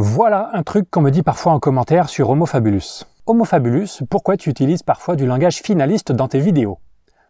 [0.00, 3.04] Voilà un truc qu'on me dit parfois en commentaire sur Homo Fabulus.
[3.26, 6.78] Homo Fabulus, pourquoi tu utilises parfois du langage finaliste dans tes vidéos?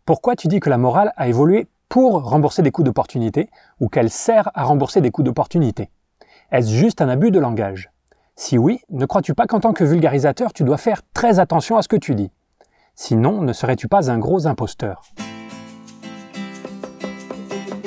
[0.05, 3.49] Pourquoi tu dis que la morale a évolué pour rembourser des coûts d'opportunité
[3.81, 5.89] ou qu'elle sert à rembourser des coûts d'opportunité?
[6.53, 7.91] Est-ce juste un abus de langage?
[8.37, 11.83] Si oui, ne crois-tu pas qu'en tant que vulgarisateur, tu dois faire très attention à
[11.83, 12.31] ce que tu dis?
[12.95, 15.01] Sinon, ne serais-tu pas un gros imposteur?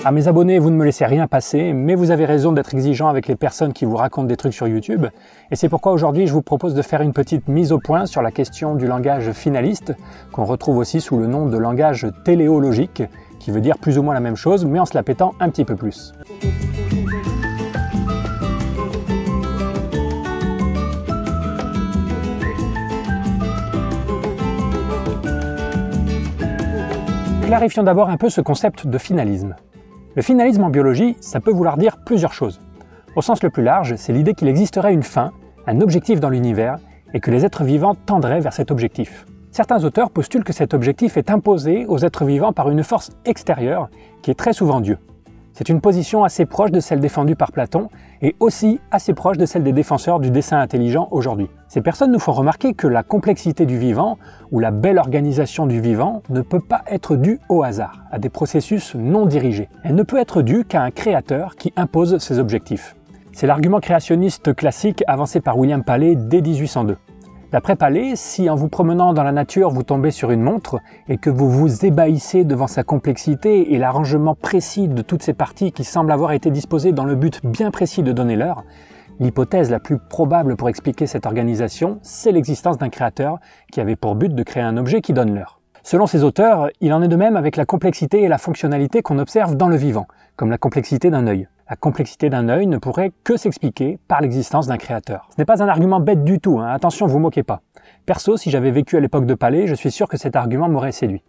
[0.04, 3.07] À mes abonnés, vous ne me laissez rien passer, mais vous avez raison d'être exigeant
[3.07, 5.05] avec les personnes qui vous racontent des trucs sur YouTube.
[5.52, 8.23] Et c'est pourquoi aujourd'hui, je vous propose de faire une petite mise au point sur
[8.23, 9.94] la question du langage finaliste,
[10.31, 13.03] qu'on retrouve aussi sous le nom de langage téléologique,
[13.39, 15.49] qui veut dire plus ou moins la même chose, mais en se la pétant un
[15.49, 16.13] petit peu plus.
[27.45, 29.55] Clarifions d'abord un peu ce concept de finalisme.
[30.13, 32.59] Le finalisme en biologie, ça peut vouloir dire plusieurs choses.
[33.15, 35.31] Au sens le plus large, c'est l'idée qu'il existerait une fin,
[35.67, 36.80] un objectif dans l'univers,
[37.13, 39.25] et que les êtres vivants tendraient vers cet objectif.
[39.52, 43.89] Certains auteurs postulent que cet objectif est imposé aux êtres vivants par une force extérieure,
[44.21, 44.97] qui est très souvent Dieu.
[45.53, 47.88] C'est une position assez proche de celle défendue par Platon
[48.22, 51.50] et aussi assez proche de celle des défenseurs du dessin intelligent aujourd'hui.
[51.67, 54.17] Ces personnes nous font remarquer que la complexité du vivant
[54.52, 58.30] ou la belle organisation du vivant ne peut pas être due au hasard, à des
[58.30, 59.69] processus non dirigés.
[59.83, 62.95] Elle ne peut être due qu'à un créateur qui impose ses objectifs.
[63.33, 66.97] C'est l'argument créationniste classique avancé par William Paley dès 1802.
[67.52, 71.17] D'après Palais, si en vous promenant dans la nature vous tombez sur une montre et
[71.17, 75.83] que vous vous ébahissez devant sa complexité et l'arrangement précis de toutes ces parties qui
[75.83, 78.63] semblent avoir été disposées dans le but bien précis de donner l'heure,
[79.19, 84.15] l'hypothèse la plus probable pour expliquer cette organisation, c'est l'existence d'un créateur qui avait pour
[84.15, 85.59] but de créer un objet qui donne l'heure.
[85.83, 89.19] Selon ces auteurs, il en est de même avec la complexité et la fonctionnalité qu'on
[89.19, 91.49] observe dans le vivant, comme la complexité d'un œil.
[91.72, 95.30] La complexité d'un œil ne pourrait que s'expliquer par l'existence d'un créateur.
[95.30, 96.67] Ce n'est pas un argument bête du tout, hein.
[96.67, 97.61] attention, vous moquez pas.
[98.05, 100.92] Perso, si j'avais vécu à l'époque de Palais, je suis sûr que cet argument m'aurait
[100.92, 101.23] séduit.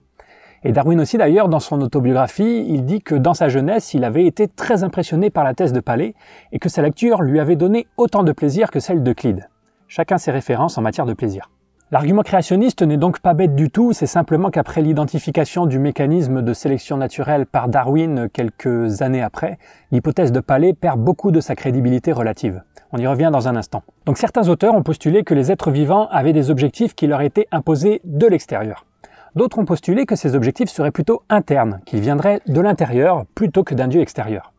[0.65, 4.27] Et Darwin aussi d'ailleurs, dans son autobiographie, il dit que dans sa jeunesse, il avait
[4.27, 6.17] été très impressionné par la thèse de Palais
[6.51, 9.49] et que sa lecture lui avait donné autant de plaisir que celle d'Euclide.
[9.87, 11.52] Chacun ses références en matière de plaisir.
[11.93, 16.55] L'argument créationniste n'est donc pas bête du tout, c'est simplement qu'après l'identification du mécanisme de
[16.55, 19.59] sélection naturelle par Darwin quelques années après,
[19.91, 22.63] l'hypothèse de Palais perd beaucoup de sa crédibilité relative.
[22.93, 23.83] On y revient dans un instant.
[24.07, 27.47] Donc certains auteurs ont postulé que les êtres vivants avaient des objectifs qui leur étaient
[27.53, 28.87] imposés de l'extérieur.
[29.35, 33.75] D'autres ont postulé que ces objectifs seraient plutôt internes, qu'ils viendraient de l'intérieur plutôt que
[33.75, 34.55] d'un dieu extérieur.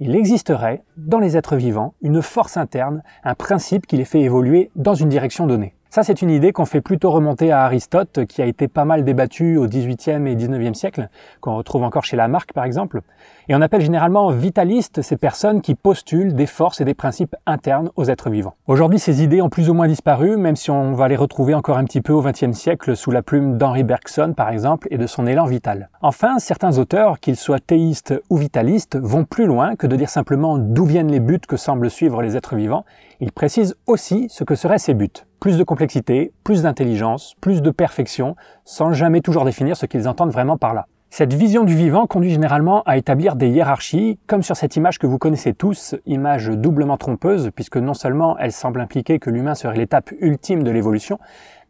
[0.00, 4.70] Il existerait, dans les êtres vivants, une force interne, un principe qui les fait évoluer
[4.76, 5.72] dans une direction donnée.
[5.94, 9.04] Ça, c'est une idée qu'on fait plutôt remonter à Aristote, qui a été pas mal
[9.04, 11.08] débattue au XVIIIe et XIXe siècle,
[11.40, 13.02] qu'on retrouve encore chez Lamarck par exemple.
[13.48, 17.92] Et on appelle généralement vitalistes ces personnes qui postulent des forces et des principes internes
[17.94, 18.54] aux êtres vivants.
[18.66, 21.78] Aujourd'hui, ces idées ont plus ou moins disparu, même si on va les retrouver encore
[21.78, 25.06] un petit peu au XXe siècle sous la plume d'Henri Bergson par exemple et de
[25.06, 25.90] son élan vital.
[26.02, 30.58] Enfin, certains auteurs, qu'ils soient théistes ou vitalistes, vont plus loin que de dire simplement
[30.58, 32.84] d'où viennent les buts que semblent suivre les êtres vivants.
[33.20, 37.70] Ils précisent aussi ce que seraient ces buts plus de complexité, plus d'intelligence, plus de
[37.70, 38.34] perfection,
[38.64, 40.86] sans jamais toujours définir ce qu'ils entendent vraiment par là.
[41.10, 45.06] Cette vision du vivant conduit généralement à établir des hiérarchies, comme sur cette image que
[45.06, 49.76] vous connaissez tous, image doublement trompeuse, puisque non seulement elle semble impliquer que l'humain serait
[49.76, 51.18] l'étape ultime de l'évolution,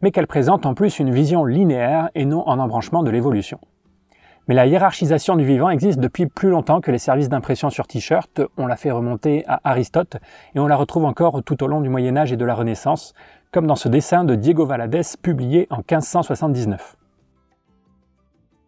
[0.03, 3.59] mais qu'elle présente en plus une vision linéaire et non en embranchement de l'évolution.
[4.47, 8.43] Mais la hiérarchisation du vivant existe depuis plus longtemps que les services d'impression sur t-shirt.
[8.59, 10.19] On l'a fait remonter à Aristote
[10.55, 13.15] et on la retrouve encore tout au long du Moyen Âge et de la Renaissance,
[13.55, 16.97] comme dans ce dessin de Diego Valadez publié en 1579.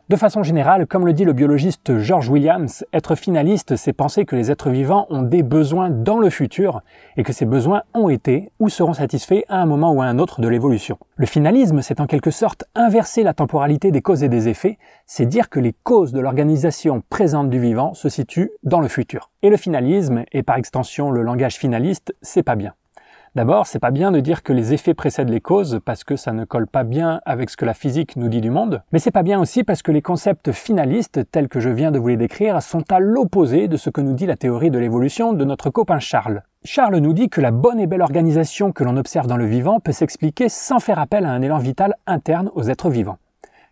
[0.09, 4.37] De façon générale, comme le dit le biologiste George Williams, être finaliste, c'est penser que
[4.37, 6.83] les êtres vivants ont des besoins dans le futur
[7.17, 10.21] et que ces besoins ont été ou seront satisfaits à un moment ou à un
[10.21, 10.99] autre de l'évolution.
[11.17, 15.27] Le finalisme, c'est en quelque sorte inverser la temporalité des causes et des effets, c'est
[15.27, 19.33] dire que les causes de l'organisation présente du vivant se situent dans le futur.
[19.43, 22.75] Et le finalisme, et par extension le langage finaliste, c'est pas bien.
[23.37, 26.33] D'abord, c'est pas bien de dire que les effets précèdent les causes parce que ça
[26.33, 29.11] ne colle pas bien avec ce que la physique nous dit du monde, mais c'est
[29.11, 32.17] pas bien aussi parce que les concepts finalistes tels que je viens de vous les
[32.17, 35.69] décrire sont à l'opposé de ce que nous dit la théorie de l'évolution de notre
[35.69, 36.45] copain Charles.
[36.65, 39.81] Charles nous dit que la bonne et belle organisation que l'on observe dans le vivant
[39.81, 43.19] peut s'expliquer sans faire appel à un élan vital interne aux êtres vivants.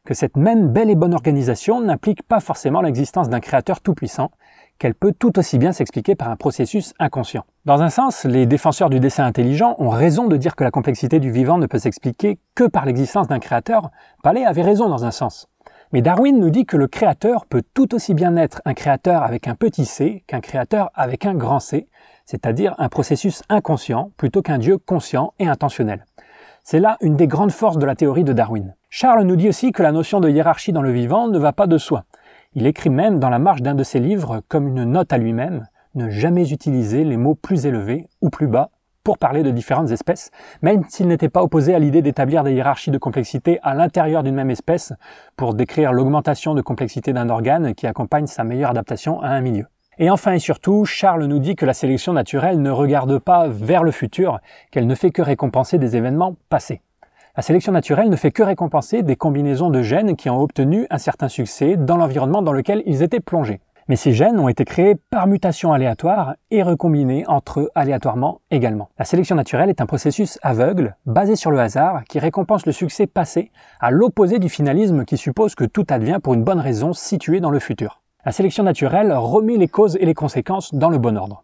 [0.05, 4.31] Que cette même belle et bonne organisation n'implique pas forcément l'existence d'un créateur tout-puissant,
[4.85, 7.47] qu'elle peut tout aussi bien s'expliquer par un processus inconscient.
[7.65, 11.21] Dans un sens, les défenseurs du dessin intelligent ont raison de dire que la complexité
[11.21, 13.91] du vivant ne peut s'expliquer que par l'existence d'un créateur.
[14.23, 15.49] Palais avait raison dans un sens.
[15.95, 19.49] Mais Darwin nous dit que le créateur peut tout aussi bien être un créateur avec
[19.49, 21.89] un petit c qu'un créateur avec un grand c,
[22.27, 26.05] c'est-à-dire un processus inconscient plutôt qu'un Dieu conscient et intentionnel.
[26.63, 28.75] C'est là une des grandes forces de la théorie de Darwin.
[28.91, 31.67] Charles nous dit aussi que la notion de hiérarchie dans le vivant ne va pas
[31.67, 32.05] de soi.
[32.57, 35.67] Il écrit même dans la marge d'un de ses livres, comme une note à lui-même,
[35.97, 38.71] ne jamais utiliser les mots plus élevés ou plus bas
[39.03, 40.31] pour parler de différentes espèces,
[40.63, 44.37] même s'il n'était pas opposé à l'idée d'établir des hiérarchies de complexité à l'intérieur d'une
[44.37, 44.93] même espèce
[45.37, 49.67] pour décrire l'augmentation de complexité d'un organe qui accompagne sa meilleure adaptation à un milieu.
[49.99, 53.83] Et enfin et surtout, Charles nous dit que la sélection naturelle ne regarde pas vers
[53.83, 54.39] le futur,
[54.71, 56.83] qu'elle ne fait que récompenser des événements passés.
[57.37, 60.99] La sélection naturelle ne fait que récompenser des combinaisons de gènes qui ont obtenu un
[60.99, 63.61] certain succès dans l'environnement dans lequel ils étaient plongés.
[63.89, 68.89] Mais ces gènes ont été créés par mutation aléatoire et recombinés entre eux aléatoirement également.
[69.01, 73.09] La sélection naturelle est un processus aveugle, basé sur le hasard, qui récompense le succès
[73.09, 73.51] passé,
[73.81, 77.51] à l'opposé du finalisme qui suppose que tout advient pour une bonne raison située dans
[77.51, 78.01] le futur.
[78.25, 81.43] La sélection naturelle remet les causes et les conséquences dans le bon ordre.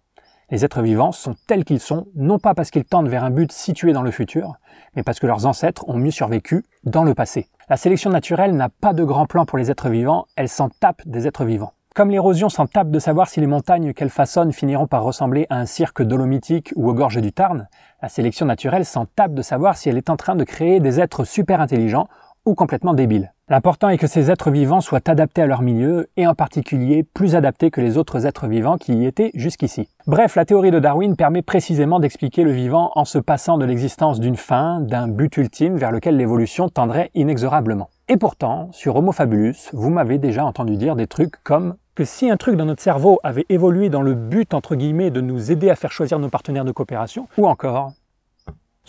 [0.52, 3.52] Les êtres vivants sont tels qu'ils sont, non pas parce qu'ils tendent vers un but
[3.52, 4.55] situé dans le futur,
[4.97, 7.47] mais parce que leurs ancêtres ont mieux survécu dans le passé.
[7.69, 11.02] La sélection naturelle n'a pas de grand plan pour les êtres vivants, elle s'en tape
[11.06, 11.73] des êtres vivants.
[11.94, 15.56] Comme l'érosion s'en tape de savoir si les montagnes qu'elle façonne finiront par ressembler à
[15.56, 17.69] un cirque dolomitique ou aux gorges du Tarn,
[18.03, 20.99] la sélection naturelle s'en tape de savoir si elle est en train de créer des
[20.99, 22.08] êtres super intelligents
[22.44, 23.32] ou complètement débiles.
[23.50, 27.35] L'important est que ces êtres vivants soient adaptés à leur milieu et en particulier plus
[27.35, 29.88] adaptés que les autres êtres vivants qui y étaient jusqu'ici.
[30.06, 34.20] Bref, la théorie de Darwin permet précisément d'expliquer le vivant en se passant de l'existence
[34.20, 37.91] d'une fin, d'un but ultime vers lequel l'évolution tendrait inexorablement.
[38.08, 42.31] Et pourtant, sur Homo fabulus, vous m'avez déjà entendu dire des trucs comme que si
[42.31, 45.70] un truc dans notre cerveau avait évolué dans le but, entre guillemets, de nous aider
[45.70, 47.94] à faire choisir nos partenaires de coopération, ou encore,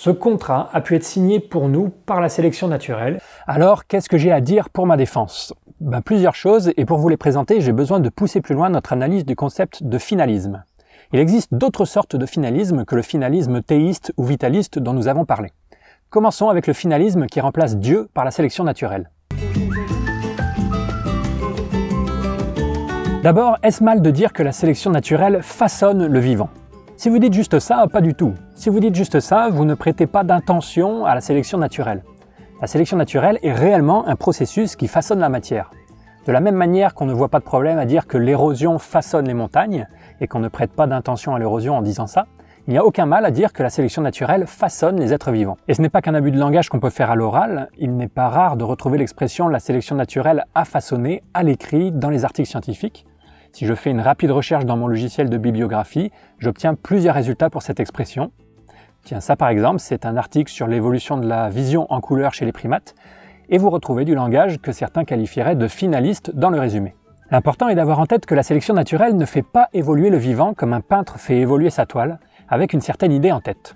[0.01, 3.21] ce contrat a pu être signé pour nous par la sélection naturelle.
[3.45, 5.53] Alors, qu'est-ce que j'ai à dire pour ma défense?
[5.80, 8.94] Ben, Plusieurs choses, et pour vous les présenter, j'ai besoin de pousser plus loin notre
[8.94, 10.63] analyse du concept de finalisme.
[11.13, 15.25] Il existe d'autres sortes de finalisme que le finalisme théiste ou vitaliste dont nous avons
[15.25, 15.51] parlé.
[16.09, 19.12] Commençons avec le finalisme qui remplace Dieu par la sélection naturelle.
[23.21, 26.50] D'abord, est-ce mal de dire que la sélection naturelle façonne le vivant?
[27.01, 28.36] Si vous dites juste ça, pas du tout.
[28.53, 32.03] Si vous dites juste ça, vous ne prêtez pas d'intention à la sélection naturelle.
[32.62, 35.71] La sélection naturelle est réellement un processus qui façonne la matière.
[36.27, 39.25] De la même manière qu'on ne voit pas de problème à dire que l'érosion façonne
[39.25, 39.88] les montagnes
[40.19, 42.27] et qu'on ne prête pas d'intention à l'érosion en disant ça,
[42.68, 45.57] il n'y a aucun mal à dire que la sélection naturelle façonne les êtres vivants.
[45.68, 48.09] Et ce n'est pas qu'un abus de langage qu'on peut faire à l'oral, il n'est
[48.09, 52.48] pas rare de retrouver l'expression la sélection naturelle a façonné à l'écrit dans les articles
[52.48, 53.07] scientifiques.
[53.53, 57.62] Si je fais une rapide recherche dans mon logiciel de bibliographie, j'obtiens plusieurs résultats pour
[57.62, 58.31] cette expression.
[59.03, 62.45] Tiens, ça par exemple, c'est un article sur l'évolution de la vision en couleur chez
[62.45, 62.95] les primates,
[63.50, 66.95] et vous retrouvez du langage que certains qualifieraient de finaliste dans le résumé.
[67.30, 70.53] L'important est d'avoir en tête que la sélection naturelle ne fait pas évoluer le vivant
[70.53, 73.75] comme un peintre fait évoluer sa toile, avec une certaine idée en tête.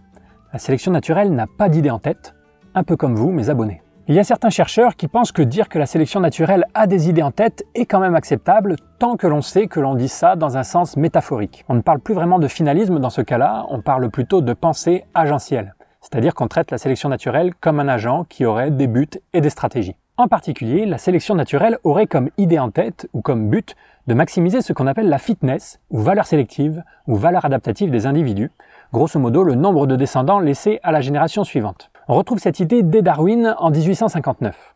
[0.53, 2.33] La sélection naturelle n'a pas d'idée en tête,
[2.73, 3.81] un peu comme vous, mes abonnés.
[4.07, 7.09] Il y a certains chercheurs qui pensent que dire que la sélection naturelle a des
[7.09, 10.35] idées en tête est quand même acceptable tant que l'on sait que l'on dit ça
[10.35, 11.65] dans un sens métaphorique.
[11.69, 15.05] On ne parle plus vraiment de finalisme dans ce cas-là, on parle plutôt de pensée
[15.15, 15.73] agentielle.
[16.01, 19.49] C'est-à-dire qu'on traite la sélection naturelle comme un agent qui aurait des buts et des
[19.49, 19.95] stratégies.
[20.17, 23.75] En particulier, la sélection naturelle aurait comme idée en tête ou comme but
[24.05, 28.51] de maximiser ce qu'on appelle la fitness ou valeur sélective ou valeur adaptative des individus,
[28.93, 31.89] grosso modo le nombre de descendants laissés à la génération suivante.
[32.07, 34.75] On retrouve cette idée dès Darwin en 1859.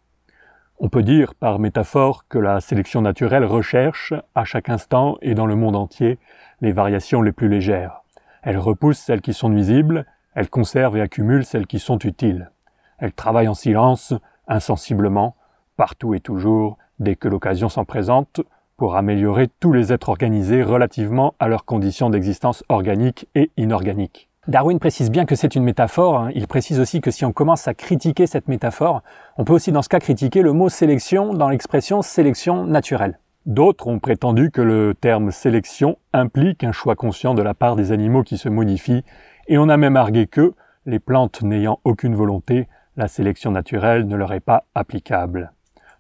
[0.80, 5.46] On peut dire par métaphore que la sélection naturelle recherche, à chaque instant et dans
[5.46, 6.18] le monde entier,
[6.62, 8.02] les variations les plus légères.
[8.42, 12.50] Elle repousse celles qui sont nuisibles, elle conserve et accumule celles qui sont utiles.
[12.98, 14.16] Elle travaille en silence,
[14.48, 15.36] insensiblement,
[15.78, 18.42] partout et toujours, dès que l'occasion s'en présente,
[18.76, 24.29] pour améliorer tous les êtres organisés relativement à leurs conditions d'existence organique et inorganique.
[24.48, 26.32] Darwin précise bien que c'est une métaphore, hein.
[26.34, 29.04] il précise aussi que si on commence à critiquer cette métaphore,
[29.38, 33.20] on peut aussi dans ce cas critiquer le mot sélection dans l'expression sélection naturelle.
[33.46, 37.92] D'autres ont prétendu que le terme sélection implique un choix conscient de la part des
[37.92, 39.04] animaux qui se modifient,
[39.50, 40.54] et on a même argué que,
[40.86, 45.52] les plantes n'ayant aucune volonté, la sélection naturelle ne leur est pas applicable.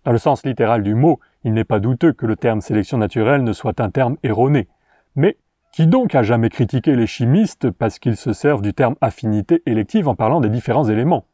[0.05, 3.43] Dans le sens littéral du mot, il n'est pas douteux que le terme sélection naturelle
[3.43, 4.69] ne soit un terme erroné.
[5.15, 5.37] Mais
[5.71, 10.07] qui donc a jamais critiqué les chimistes parce qu'ils se servent du terme affinité élective
[10.07, 11.25] en parlant des différents éléments?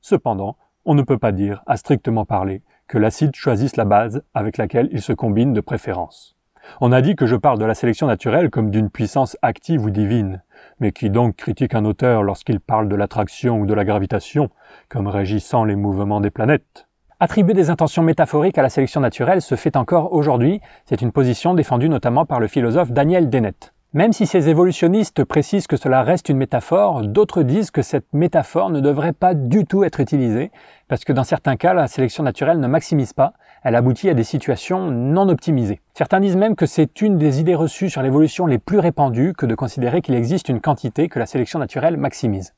[0.00, 4.56] Cependant, on ne peut pas dire, à strictement parler, que l'acide choisisse la base avec
[4.56, 6.36] laquelle il se combine de préférence.
[6.80, 9.90] On a dit que je parle de la sélection naturelle comme d'une puissance active ou
[9.90, 10.42] divine,
[10.80, 14.50] mais qui donc critique un auteur lorsqu'il parle de l'attraction ou de la gravitation
[14.88, 16.86] comme régissant les mouvements des planètes
[17.20, 21.54] Attribuer des intentions métaphoriques à la sélection naturelle se fait encore aujourd'hui, c'est une position
[21.54, 23.74] défendue notamment par le philosophe Daniel Dennett.
[23.94, 28.68] Même si ces évolutionnistes précisent que cela reste une métaphore, d'autres disent que cette métaphore
[28.68, 30.52] ne devrait pas du tout être utilisée,
[30.88, 33.32] parce que dans certains cas, la sélection naturelle ne maximise pas,
[33.64, 35.80] elle aboutit à des situations non optimisées.
[35.94, 39.46] Certains disent même que c'est une des idées reçues sur l'évolution les plus répandues que
[39.46, 42.52] de considérer qu'il existe une quantité que la sélection naturelle maximise.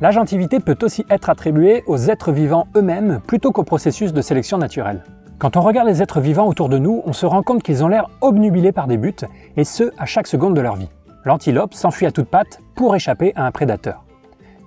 [0.00, 5.02] L'agentivité peut aussi être attribuée aux êtres vivants eux-mêmes plutôt qu'au processus de sélection naturelle.
[5.38, 7.88] Quand on regarde les êtres vivants autour de nous, on se rend compte qu'ils ont
[7.88, 9.14] l'air obnubilés par des buts,
[9.56, 10.88] et ce, à chaque seconde de leur vie.
[11.24, 14.04] L'antilope s'enfuit à toutes pattes pour échapper à un prédateur.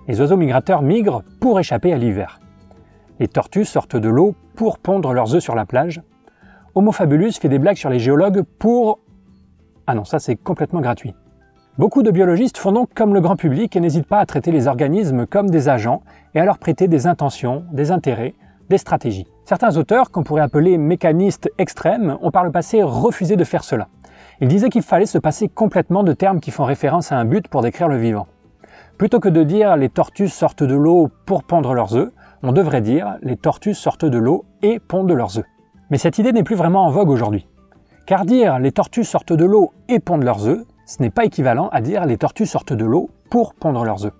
[0.08, 2.40] Les oiseaux migrateurs migrent pour échapper à l'hiver.
[3.20, 6.00] Les tortues sortent de l'eau pour pondre leurs œufs sur la plage.
[6.74, 9.00] Homo fabulus fait des blagues sur les géologues pour...
[9.86, 11.14] Ah non, ça c'est complètement gratuit.
[11.76, 14.68] Beaucoup de biologistes font donc comme le grand public et n'hésitent pas à traiter les
[14.68, 16.02] organismes comme des agents
[16.34, 18.34] et à leur prêter des intentions, des intérêts,
[18.78, 19.26] stratégies.
[19.44, 23.88] Certains auteurs, qu'on pourrait appeler mécanistes extrêmes, ont par le passé refusé de faire cela.
[24.40, 27.48] Ils disaient qu'il fallait se passer complètement de termes qui font référence à un but
[27.48, 28.26] pour décrire le vivant.
[28.98, 32.12] Plutôt que de dire les tortues sortent de l'eau pour pondre leurs œufs,
[32.42, 35.46] on devrait dire les tortues sortent de l'eau et pondent leurs œufs.
[35.90, 37.46] Mais cette idée n'est plus vraiment en vogue aujourd'hui.
[38.06, 41.68] Car dire les tortues sortent de l'eau et pondent leurs œufs, ce n'est pas équivalent
[41.68, 44.14] à dire les tortues sortent de l'eau pour pondre leurs œufs.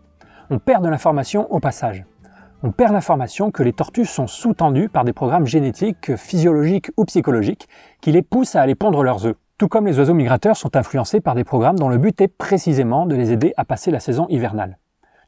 [0.50, 2.04] On perd de l'information au passage.
[2.64, 7.68] On perd l'information que les tortues sont sous-tendues par des programmes génétiques, physiologiques ou psychologiques
[8.00, 9.34] qui les poussent à aller pondre leurs œufs.
[9.58, 13.04] Tout comme les oiseaux migrateurs sont influencés par des programmes dont le but est précisément
[13.06, 14.78] de les aider à passer la saison hivernale.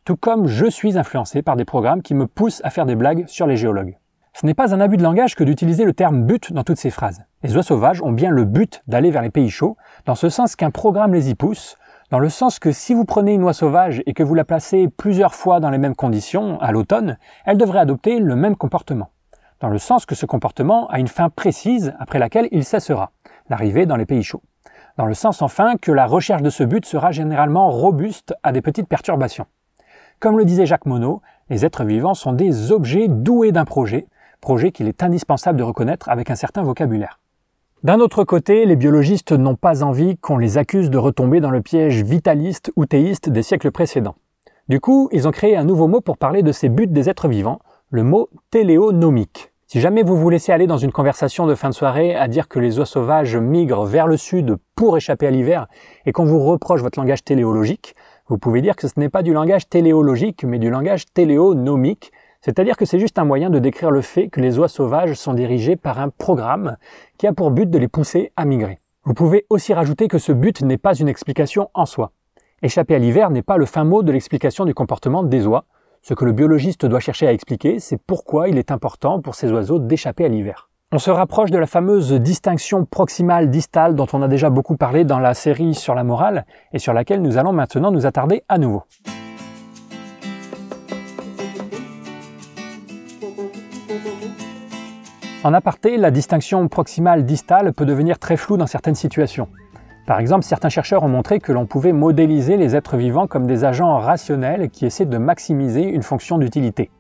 [0.05, 3.25] Tout comme je suis influencé par des programmes qui me poussent à faire des blagues
[3.27, 3.99] sur les géologues.
[4.33, 6.91] Ce n'est pas un abus de langage que d'utiliser le terme but dans toutes ces
[6.91, 7.25] phrases.
[7.43, 9.77] Les oies sauvages ont bien le but d'aller vers les pays chauds,
[10.07, 11.77] dans ce sens qu'un programme les y pousse,
[12.15, 14.87] dans le sens que si vous prenez une oie sauvage et que vous la placez
[14.87, 19.11] plusieurs fois dans les mêmes conditions, à l'automne, elle devrait adopter le même comportement.
[19.59, 23.11] Dans le sens que ce comportement a une fin précise après laquelle il cessera,
[23.49, 24.45] l'arrivée dans les pays chauds.
[24.97, 28.63] Dans le sens enfin que la recherche de ce but sera généralement robuste à des
[28.63, 29.47] petites perturbations.
[30.21, 31.19] Comme le disait Jacques Monod,
[31.51, 34.07] les êtres vivants sont des objets doués d'un projet,
[34.41, 37.19] projet qu'il est indispensable de reconnaître avec un certain vocabulaire.
[37.85, 41.61] D'un autre côté, les biologistes n'ont pas envie qu'on les accuse de retomber dans le
[41.61, 44.15] piège vitaliste ou théiste des siècles précédents.
[44.71, 47.29] Du coup, ils ont créé un nouveau mot pour parler de ces buts des êtres
[47.29, 47.59] vivants,
[47.91, 49.53] le mot téléonomique.
[49.67, 52.49] Si jamais vous vous laissez aller dans une conversation de fin de soirée à dire
[52.49, 55.67] que les oies sauvages migrent vers le sud pour échapper à l'hiver
[56.07, 57.95] et qu'on vous reproche votre langage téléologique,
[58.29, 62.13] vous pouvez dire que ce n'est pas du langage téléologique mais du langage téléonomique
[62.45, 65.33] c'est-à-dire que c'est juste un moyen de décrire le fait que les oies sauvages sont
[65.33, 66.77] dirigées par un programme
[67.17, 68.81] qui a pour but de les pousser à migrer.
[69.05, 72.13] Vous pouvez aussi rajouter que ce but n'est pas une explication en soi.
[72.61, 75.65] Échapper à l'hiver n'est pas le fin mot de l'explication du comportement des oies.
[76.03, 79.51] Ce que le biologiste doit chercher à expliquer, c'est pourquoi il est important pour ces
[79.51, 80.69] oiseaux d'échapper à l'hiver.
[80.93, 85.19] On se rapproche de la fameuse distinction proximale-distale dont on a déjà beaucoup parlé dans
[85.19, 88.83] la série sur la morale et sur laquelle nous allons maintenant nous attarder à nouveau.
[95.45, 99.49] En aparté, la distinction proximale-distale peut devenir très floue dans certaines situations.
[100.07, 103.63] Par exemple, certains chercheurs ont montré que l'on pouvait modéliser les êtres vivants comme des
[103.63, 106.91] agents rationnels qui essaient de maximiser une fonction d'utilité.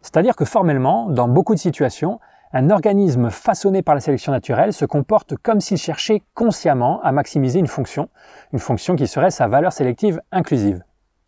[0.00, 2.18] C'est-à-dire que formellement, dans beaucoup de situations,
[2.54, 7.58] un organisme façonné par la sélection naturelle se comporte comme s'il cherchait consciemment à maximiser
[7.58, 8.08] une fonction,
[8.54, 10.82] une fonction qui serait sa valeur sélective inclusive.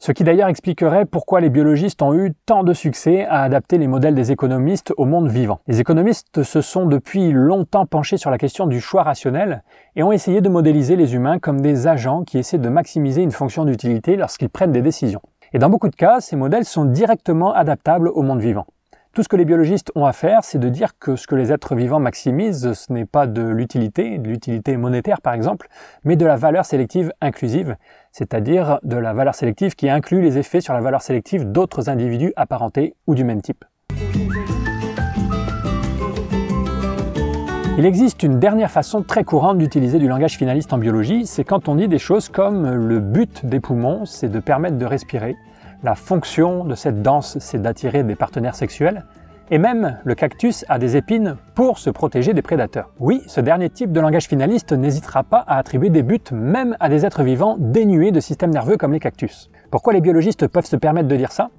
[0.07, 3.87] Ce qui d'ailleurs expliquerait pourquoi les biologistes ont eu tant de succès à adapter les
[3.87, 5.61] modèles des économistes au monde vivant.
[5.67, 9.63] Les économistes se sont depuis longtemps penchés sur la question du choix rationnel
[9.97, 13.31] et ont essayé de modéliser les humains comme des agents qui essaient de maximiser une
[13.31, 15.23] fonction d'utilité lorsqu'ils prennent des décisions.
[15.55, 18.67] Et dans beaucoup de cas, ces modèles sont directement adaptables au monde vivant.
[19.15, 21.53] Tout ce que les biologistes ont à faire, c'est de dire que ce que les
[21.53, 25.69] êtres vivants maximisent, ce n'est pas de l'utilité, de l'utilité monétaire par exemple,
[26.03, 27.77] mais de la valeur sélective inclusive,
[28.11, 32.33] c'est-à-dire de la valeur sélective qui inclut les effets sur la valeur sélective d'autres individus
[32.35, 33.65] apparentés ou du même type.
[37.79, 41.69] Il existe une dernière façon très courante d'utiliser du langage finaliste en biologie, c'est quand
[41.69, 45.37] on dit des choses comme le but des poumons, c'est de permettre de respirer,
[45.85, 49.05] la fonction de cette danse, c'est d'attirer des partenaires sexuels.
[49.51, 52.89] Et même, le cactus a des épines pour se protéger des prédateurs.
[52.99, 56.89] Oui, ce dernier type de langage finaliste n'hésitera pas à attribuer des buts même à
[56.89, 59.51] des êtres vivants dénués de système nerveux comme les cactus.
[59.71, 61.51] Pourquoi les biologistes peuvent se permettre de dire ça?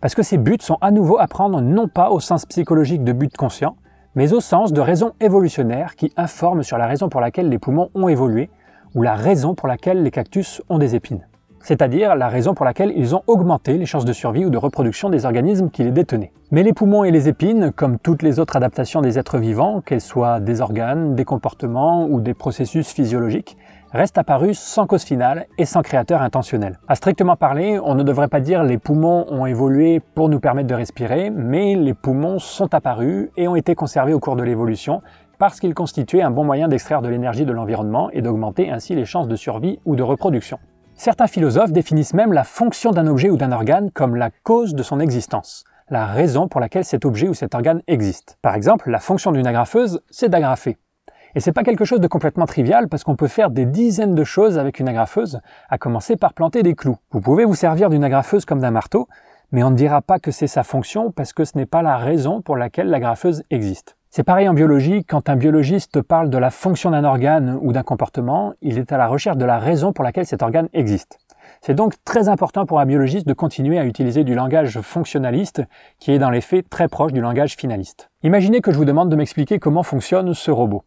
[0.00, 3.12] Parce que ces buts sont à nouveau à prendre non pas au sens psychologique de
[3.12, 3.76] but conscient,
[4.16, 7.90] mais au sens de raisons évolutionnaires qui informent sur la raison pour laquelle les poumons
[7.94, 8.50] ont évolué,
[8.96, 11.24] ou la raison pour laquelle les cactus ont des épines.
[11.62, 15.10] C'est-à-dire la raison pour laquelle ils ont augmenté les chances de survie ou de reproduction
[15.10, 16.32] des organismes qui les détenaient.
[16.50, 20.00] Mais les poumons et les épines, comme toutes les autres adaptations des êtres vivants, qu'elles
[20.00, 23.56] soient des organes, des comportements ou des processus physiologiques,
[23.92, 26.78] restent apparus sans cause finale et sans créateur intentionnel.
[26.88, 30.68] À strictement parler, on ne devrait pas dire les poumons ont évolué pour nous permettre
[30.68, 35.02] de respirer, mais les poumons sont apparus et ont été conservés au cours de l'évolution
[35.38, 39.06] parce qu'ils constituaient un bon moyen d'extraire de l'énergie de l'environnement et d'augmenter ainsi les
[39.06, 40.58] chances de survie ou de reproduction.
[41.02, 44.82] Certains philosophes définissent même la fonction d'un objet ou d'un organe comme la cause de
[44.82, 48.36] son existence, la raison pour laquelle cet objet ou cet organe existe.
[48.42, 50.76] Par exemple, la fonction d'une agrafeuse, c'est d'agrafer.
[51.34, 54.24] Et c'est pas quelque chose de complètement trivial parce qu'on peut faire des dizaines de
[54.24, 55.40] choses avec une agrafeuse,
[55.70, 56.98] à commencer par planter des clous.
[57.12, 59.08] Vous pouvez vous servir d'une agrafeuse comme d'un marteau,
[59.52, 61.96] mais on ne dira pas que c'est sa fonction parce que ce n'est pas la
[61.96, 63.96] raison pour laquelle l'agrafeuse existe.
[64.12, 67.84] C'est pareil en biologie, quand un biologiste parle de la fonction d'un organe ou d'un
[67.84, 71.20] comportement, il est à la recherche de la raison pour laquelle cet organe existe.
[71.60, 75.62] C'est donc très important pour un biologiste de continuer à utiliser du langage fonctionnaliste
[76.00, 78.10] qui est dans les faits très proche du langage finaliste.
[78.24, 80.82] Imaginez que je vous demande de m'expliquer comment fonctionne ce robot.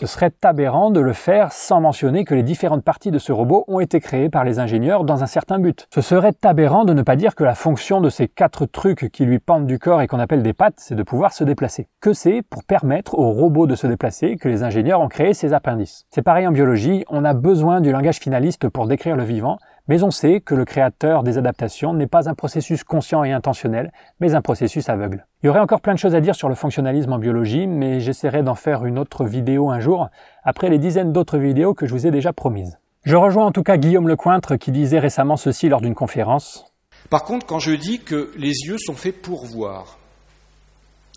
[0.00, 3.64] Ce serait aberrant de le faire sans mentionner que les différentes parties de ce robot
[3.66, 5.88] ont été créées par les ingénieurs dans un certain but.
[5.92, 9.24] Ce serait aberrant de ne pas dire que la fonction de ces quatre trucs qui
[9.24, 11.88] lui pendent du corps et qu'on appelle des pattes, c'est de pouvoir se déplacer.
[12.00, 15.52] Que c'est pour permettre au robot de se déplacer que les ingénieurs ont créé ces
[15.52, 16.06] appendices?
[16.10, 19.58] C'est pareil en biologie, on a besoin du langage finaliste pour décrire le vivant,
[19.88, 23.90] mais on sait que le créateur des adaptations n'est pas un processus conscient et intentionnel,
[24.20, 25.26] mais un processus aveugle.
[25.42, 28.00] Il y aurait encore plein de choses à dire sur le fonctionnalisme en biologie, mais
[28.00, 30.08] j'essaierai d'en faire une autre vidéo un jour,
[30.44, 32.78] après les dizaines d'autres vidéos que je vous ai déjà promises.
[33.04, 36.66] Je rejoins en tout cas Guillaume Lecointre qui disait récemment ceci lors d'une conférence.
[37.08, 39.98] Par contre, quand je dis que les yeux sont faits pour voir,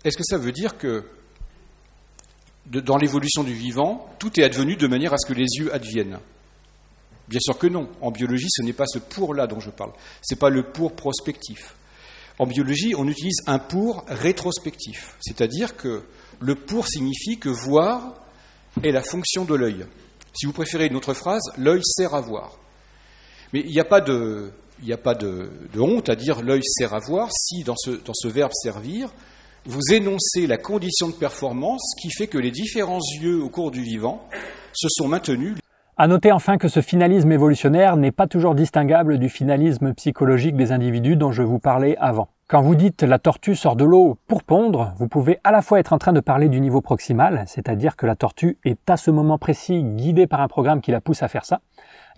[0.04, 1.04] est-ce que ça veut dire que
[2.66, 6.18] dans l'évolution du vivant, tout est advenu de manière à ce que les yeux adviennent?
[7.28, 7.88] Bien sûr que non.
[8.00, 9.92] En biologie, ce n'est pas ce pour-là dont je parle.
[10.22, 11.74] Ce n'est pas le pour prospectif.
[12.38, 15.16] En biologie, on utilise un pour rétrospectif.
[15.20, 16.02] C'est-à-dire que
[16.40, 18.14] le pour signifie que voir
[18.82, 19.86] est la fonction de l'œil.
[20.34, 22.58] Si vous préférez une autre phrase, l'œil sert à voir.
[23.52, 24.50] Mais il n'y a pas de,
[25.76, 29.12] honte à dire l'œil sert à voir si, dans ce verbe servir,
[29.64, 33.82] vous énoncez la condition de performance qui fait que les différents yeux au cours du
[33.82, 34.28] vivant
[34.72, 35.54] se sont maintenus
[36.02, 40.72] à noter enfin que ce finalisme évolutionnaire n'est pas toujours distinguable du finalisme psychologique des
[40.72, 42.31] individus dont je vous parlais avant.
[42.52, 45.80] Quand vous dites la tortue sort de l'eau pour pondre, vous pouvez à la fois
[45.80, 49.10] être en train de parler du niveau proximal, c'est-à-dire que la tortue est à ce
[49.10, 51.62] moment précis guidée par un programme qui la pousse à faire ça,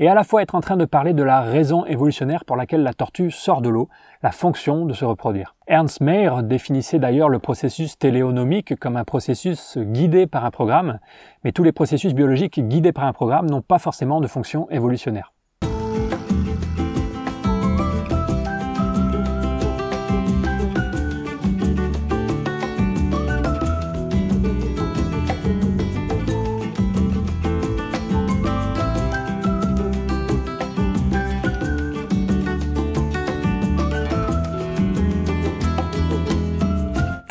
[0.01, 2.83] et à la fois être en train de parler de la raison évolutionnaire pour laquelle
[2.83, 3.89] la tortue sort de l'eau,
[4.25, 5.55] la fonction de se reproduire.
[5.69, 10.99] Ernst Mayr définissait d'ailleurs le processus téléonomique comme un processus guidé par un programme,
[11.45, 15.34] mais tous les processus biologiques guidés par un programme n'ont pas forcément de fonction évolutionnaire.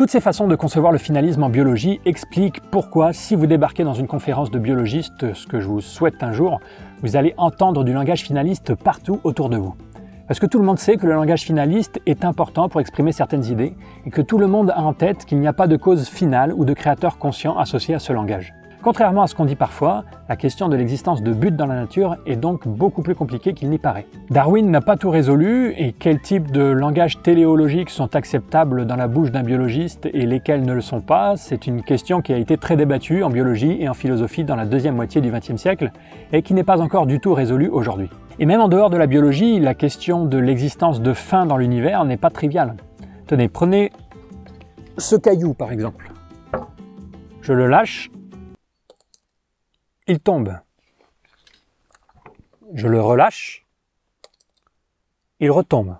[0.03, 3.93] Toutes ces façons de concevoir le finalisme en biologie expliquent pourquoi, si vous débarquez dans
[3.93, 6.59] une conférence de biologistes, ce que je vous souhaite un jour,
[7.01, 9.75] vous allez entendre du langage finaliste partout autour de vous.
[10.27, 13.45] Parce que tout le monde sait que le langage finaliste est important pour exprimer certaines
[13.45, 16.09] idées et que tout le monde a en tête qu'il n'y a pas de cause
[16.09, 18.53] finale ou de créateur conscient associé à ce langage.
[18.83, 22.17] Contrairement à ce qu'on dit parfois, la question de l'existence de but dans la nature
[22.25, 24.05] est donc beaucoup plus compliquée qu'il n'y paraît.
[24.29, 29.07] Darwin n'a pas tout résolu et quels types de langages téléologiques sont acceptables dans la
[29.07, 32.57] bouche d'un biologiste et lesquels ne le sont pas, c'est une question qui a été
[32.57, 35.93] très débattue en biologie et en philosophie dans la deuxième moitié du XXe siècle
[36.33, 38.09] et qui n'est pas encore du tout résolue aujourd'hui.
[38.37, 42.03] Et même en dehors de la biologie, la question de l'existence de fin dans l'univers
[42.03, 42.75] n'est pas triviale.
[43.27, 43.93] Tenez, prenez
[44.97, 46.11] ce caillou par exemple.
[47.41, 48.09] Je le lâche
[50.07, 50.59] il tombe.
[52.73, 53.65] Je le relâche.
[55.39, 55.97] Il retombe.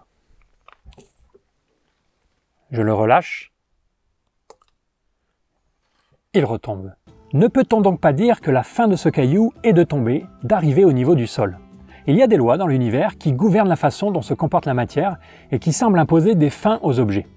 [2.71, 3.51] Je le relâche.
[6.33, 6.93] Il retombe.
[7.33, 10.85] Ne peut-on donc pas dire que la fin de ce caillou est de tomber, d'arriver
[10.85, 11.59] au niveau du sol?
[12.05, 14.73] Il y a des lois dans l'univers qui gouvernent la façon dont se comporte la
[14.73, 15.17] matière
[15.51, 17.27] et qui semblent imposer des fins aux objets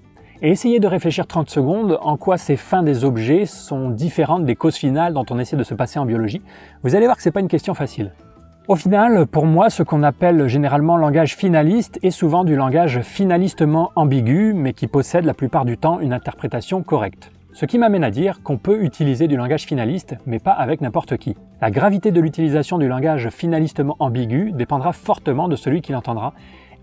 [0.43, 4.57] et essayez de réfléchir 30 secondes en quoi ces fins des objets sont différentes des
[4.57, 6.43] causes finales dont on essaie de se passer en biologie.
[6.83, 8.13] Vous allez voir que ce n'est pas une question facile.
[8.69, 13.93] Au final, pour moi, ce qu'on appelle généralement langage finaliste est souvent du langage finalistement
[13.95, 17.31] ambigu, mais qui possède la plupart du temps une interprétation correcte.
[17.53, 21.17] Ce qui m'amène à dire qu'on peut utiliser du langage finaliste, mais pas avec n'importe
[21.17, 21.37] qui.
[21.63, 26.35] La gravité de l'utilisation du langage finalistement ambigu dépendra fortement de celui qui l'entendra,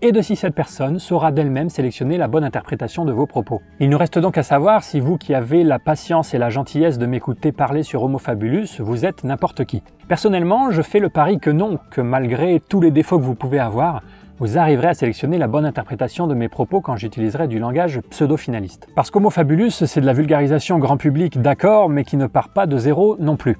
[0.04, 3.62] et de si cette personne saura d'elle-même sélectionner la bonne interprétation de vos propos.
[3.80, 6.98] Il nous reste donc à savoir si vous qui avez la patience et la gentillesse
[6.98, 9.82] de m'écouter parler sur Homo Fabulus, vous êtes n'importe qui.
[10.06, 13.58] Personnellement, je fais le pari que non, que malgré tous les défauts que vous pouvez
[13.58, 14.02] avoir,
[14.38, 18.88] vous arriverez à sélectionner la bonne interprétation de mes propos quand j'utiliserai du langage pseudo-finaliste.
[18.94, 22.66] Parce qu'Homo Fabulus, c'est de la vulgarisation grand public, d'accord, mais qui ne part pas
[22.66, 23.56] de zéro non plus.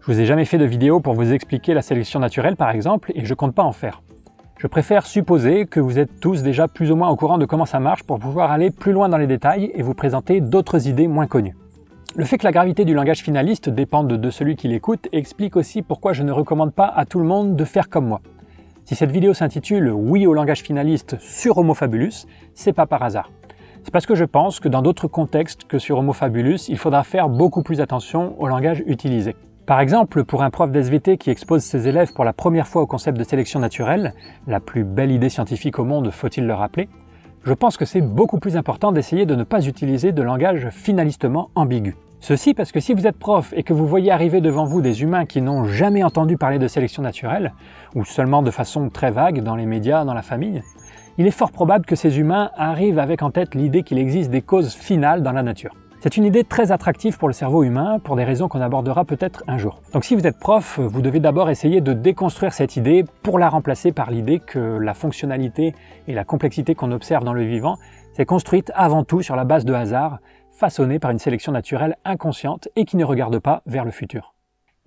[0.00, 3.12] Je vous ai jamais fait de vidéo pour vous expliquer la sélection naturelle par exemple,
[3.14, 4.00] et je compte pas en faire.
[4.62, 7.66] Je préfère supposer que vous êtes tous déjà plus ou moins au courant de comment
[7.66, 11.08] ça marche pour pouvoir aller plus loin dans les détails et vous présenter d'autres idées
[11.08, 11.56] moins connues.
[12.14, 15.82] Le fait que la gravité du langage finaliste dépende de celui qui l'écoute explique aussi
[15.82, 18.20] pourquoi je ne recommande pas à tout le monde de faire comme moi.
[18.84, 23.32] Si cette vidéo s'intitule Oui au langage finaliste sur Homo Fabulus, c'est pas par hasard.
[23.82, 27.02] C'est parce que je pense que dans d'autres contextes que sur Homo Fabulus, il faudra
[27.02, 29.34] faire beaucoup plus attention au langage utilisé.
[29.66, 32.86] Par exemple, pour un prof d'SVT qui expose ses élèves pour la première fois au
[32.86, 34.12] concept de sélection naturelle,
[34.48, 36.88] la plus belle idée scientifique au monde, faut-il le rappeler,
[37.44, 41.50] je pense que c'est beaucoup plus important d'essayer de ne pas utiliser de langage finalistement
[41.54, 41.94] ambigu.
[42.18, 45.02] Ceci parce que si vous êtes prof et que vous voyez arriver devant vous des
[45.02, 47.52] humains qui n'ont jamais entendu parler de sélection naturelle,
[47.94, 50.62] ou seulement de façon très vague dans les médias, dans la famille,
[51.18, 54.42] il est fort probable que ces humains arrivent avec en tête l'idée qu'il existe des
[54.42, 55.74] causes finales dans la nature.
[56.02, 59.44] C'est une idée très attractive pour le cerveau humain, pour des raisons qu'on abordera peut-être
[59.46, 59.80] un jour.
[59.92, 63.48] Donc si vous êtes prof, vous devez d'abord essayer de déconstruire cette idée pour la
[63.48, 65.76] remplacer par l'idée que la fonctionnalité
[66.08, 67.76] et la complexité qu'on observe dans le vivant
[68.14, 70.18] s'est construite avant tout sur la base de hasard,
[70.50, 74.34] façonné par une sélection naturelle inconsciente et qui ne regarde pas vers le futur.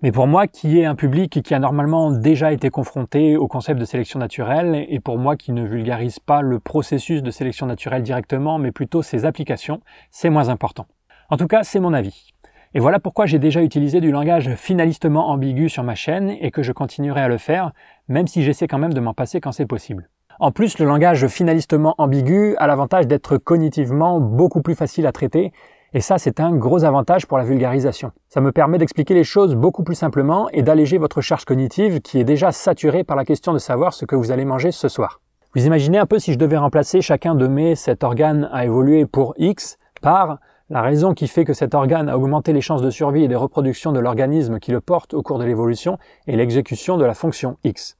[0.02, 3.80] Mais pour moi, qui est un public qui a normalement déjà été confronté au concept
[3.80, 8.02] de sélection naturelle, et pour moi qui ne vulgarise pas le processus de sélection naturelle
[8.02, 10.84] directement, mais plutôt ses applications, c'est moins important.
[11.28, 12.32] En tout cas, c'est mon avis.
[12.74, 16.62] Et voilà pourquoi j'ai déjà utilisé du langage finalistement ambigu sur ma chaîne et que
[16.62, 17.72] je continuerai à le faire,
[18.08, 20.08] même si j'essaie quand même de m'en passer quand c'est possible.
[20.38, 25.52] En plus, le langage finalistement ambigu a l'avantage d'être cognitivement beaucoup plus facile à traiter,
[25.94, 28.12] et ça c'est un gros avantage pour la vulgarisation.
[28.28, 32.20] Ça me permet d'expliquer les choses beaucoup plus simplement et d'alléger votre charge cognitive qui
[32.20, 35.20] est déjà saturée par la question de savoir ce que vous allez manger ce soir.
[35.54, 39.06] Vous imaginez un peu si je devais remplacer chacun de mes cet organe a évolué
[39.06, 42.90] pour X par la raison qui fait que cet organe a augmenté les chances de
[42.90, 46.96] survie et de reproduction de l'organisme qui le porte au cours de l'évolution et l'exécution
[46.96, 47.96] de la fonction X.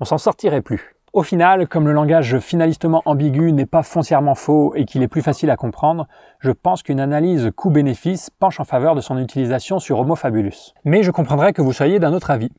[0.00, 0.96] On s'en sortirait plus.
[1.12, 5.22] Au final, comme le langage finalistement ambigu n'est pas foncièrement faux et qu'il est plus
[5.22, 6.06] facile à comprendre,
[6.38, 10.74] je pense qu'une analyse coût-bénéfice penche en faveur de son utilisation sur Homo fabulus.
[10.84, 12.50] Mais je comprendrais que vous soyez d'un autre avis.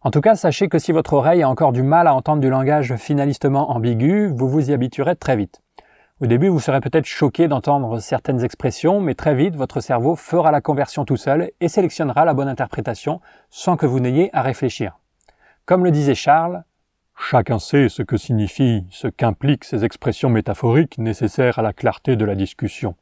[0.00, 2.50] En tout cas, sachez que si votre oreille a encore du mal à entendre du
[2.50, 5.60] langage finalistement ambigu, vous vous y habituerez très vite.
[6.22, 10.52] Au début, vous serez peut-être choqué d'entendre certaines expressions, mais très vite, votre cerveau fera
[10.52, 15.00] la conversion tout seul et sélectionnera la bonne interprétation sans que vous n'ayez à réfléchir.
[15.64, 16.62] Comme le disait Charles,
[17.18, 22.24] Chacun sait ce que signifient, ce qu'impliquent ces expressions métaphoriques nécessaires à la clarté de
[22.24, 22.94] la discussion.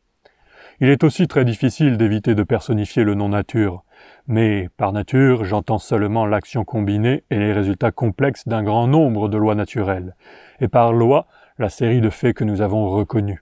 [0.80, 3.84] Il est aussi très difficile d'éviter de personnifier le non-nature,
[4.28, 9.36] mais par nature j'entends seulement l'action combinée et les résultats complexes d'un grand nombre de
[9.36, 10.16] lois naturelles,
[10.60, 11.26] et par loi
[11.60, 13.40] la série de faits que nous avons reconnus.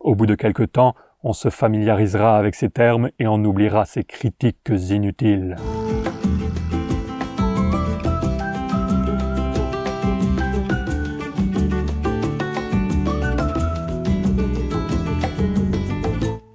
[0.00, 4.02] Au bout de quelque temps, on se familiarisera avec ces termes et on oubliera ces
[4.02, 5.54] critiques inutiles.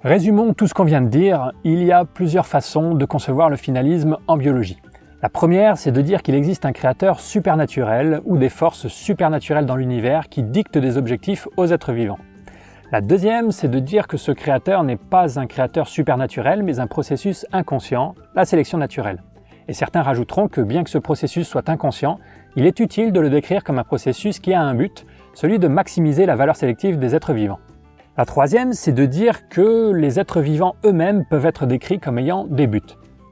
[0.02, 3.56] Résumons tout ce qu'on vient de dire, il y a plusieurs façons de concevoir le
[3.56, 4.78] finalisme en biologie.
[5.22, 9.76] La première, c'est de dire qu'il existe un créateur supernaturel ou des forces supernaturelles dans
[9.76, 12.18] l'univers qui dictent des objectifs aux êtres vivants.
[12.90, 16.86] La deuxième, c'est de dire que ce créateur n'est pas un créateur supernaturel, mais un
[16.86, 19.22] processus inconscient, la sélection naturelle.
[19.68, 22.18] Et certains rajouteront que bien que ce processus soit inconscient,
[22.56, 25.04] il est utile de le décrire comme un processus qui a un but,
[25.34, 27.60] celui de maximiser la valeur sélective des êtres vivants.
[28.16, 32.46] La troisième, c'est de dire que les êtres vivants eux-mêmes peuvent être décrits comme ayant
[32.46, 32.80] des buts.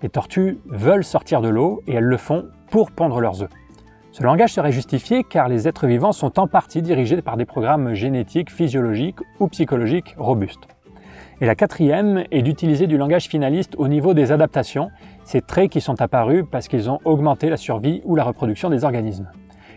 [0.02, 3.50] Les tortues veulent sortir de l'eau et elles le font pour pondre leurs œufs.
[4.12, 7.94] Ce langage serait justifié car les êtres vivants sont en partie dirigés par des programmes
[7.94, 10.68] génétiques, physiologiques ou psychologiques robustes.
[11.40, 14.90] Et la quatrième est d'utiliser du langage finaliste au niveau des adaptations,
[15.24, 18.84] ces traits qui sont apparus parce qu'ils ont augmenté la survie ou la reproduction des
[18.84, 19.28] organismes.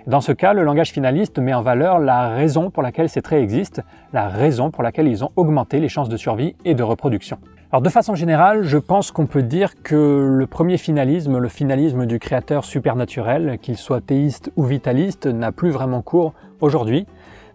[0.07, 3.43] Dans ce cas, le langage finaliste met en valeur la raison pour laquelle ces traits
[3.43, 7.37] existent, la raison pour laquelle ils ont augmenté les chances de survie et de reproduction.
[7.73, 12.05] Alors de façon générale, je pense qu'on peut dire que le premier finalisme, le finalisme
[12.05, 17.07] du créateur supernaturel, qu'il soit théiste ou vitaliste, n'a plus vraiment cours aujourd'hui.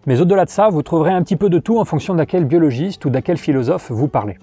[0.07, 2.45] Mais au-delà de ça, vous trouverez un petit peu de tout en fonction d'à quel
[2.45, 4.39] biologiste ou d'à quel philosophe vous parlez.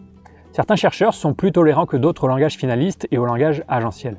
[0.53, 4.19] Certains chercheurs sont plus tolérants que d'autres au langage finaliste et au langage agentiel.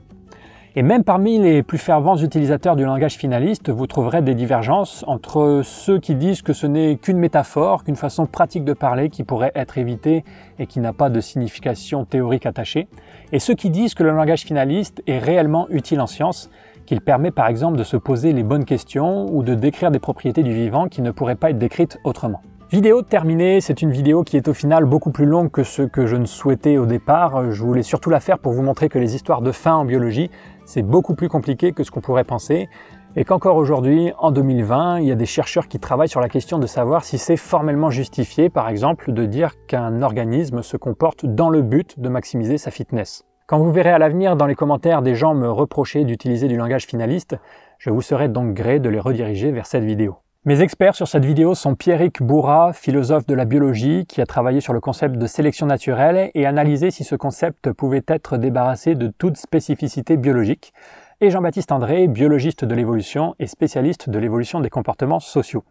[0.78, 5.62] Et même parmi les plus fervents utilisateurs du langage finaliste, vous trouverez des divergences entre
[5.64, 9.54] ceux qui disent que ce n'est qu'une métaphore, qu'une façon pratique de parler qui pourrait
[9.56, 10.26] être évitée
[10.60, 12.90] et qui n'a pas de signification théorique attachée,
[13.32, 16.50] et ceux qui disent que le langage finaliste est réellement utile en science,
[16.86, 20.44] qu'il permet par exemple de se poser les bonnes questions ou de décrire des propriétés
[20.44, 22.42] du vivant qui ne pourraient pas être décrites autrement.
[22.72, 26.08] Vidéo terminée, c'est une vidéo qui est au final beaucoup plus longue que ce que
[26.08, 27.52] je ne souhaitais au départ.
[27.52, 30.32] Je voulais surtout la faire pour vous montrer que les histoires de fin en biologie,
[30.66, 32.70] c'est beaucoup plus compliqué que ce qu'on pourrait penser.
[33.16, 36.60] Et qu'encore aujourd'hui, en 2020, il y a des chercheurs qui travaillent sur la question
[36.60, 41.50] de savoir si c'est formellement justifié, par exemple, de dire qu'un organisme se comporte dans
[41.50, 43.24] le but de maximiser sa fitness.
[43.48, 46.88] Quand vous verrez à l'avenir dans les commentaires des gens me reprocher d'utiliser du langage
[46.88, 47.38] finaliste,
[47.78, 50.18] je vous serai donc gré de les rediriger vers cette vidéo.
[50.48, 54.62] Mes experts sur cette vidéo sont Pierrick Bourra, philosophe de la biologie, qui a travaillé
[54.62, 59.08] sur le concept de sélection naturelle et analysé si ce concept pouvait être débarrassé de
[59.08, 60.72] toute spécificité biologique,
[61.20, 65.64] et Jean-Baptiste André, biologiste de l'évolution et spécialiste de l'évolution des comportements sociaux.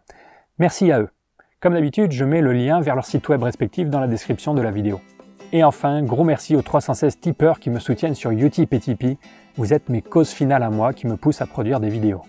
[0.59, 1.09] Merci à eux.
[1.61, 4.61] Comme d'habitude, je mets le lien vers leur site web respectif dans la description de
[4.61, 4.99] la vidéo.
[5.53, 9.17] Et enfin, gros merci aux 316 tipeurs qui me soutiennent sur Utip et Tipeee.
[9.55, 12.23] Vous êtes mes causes finales à moi qui me poussent à produire des vidéos.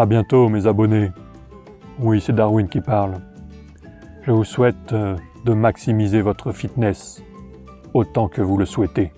[0.00, 1.12] À bientôt, mes abonnés.
[1.98, 3.20] Oui, c'est Darwin qui parle.
[4.22, 7.22] Je vous souhaite euh, de maximiser votre fitness
[7.92, 9.12] autant que vous le souhaitez.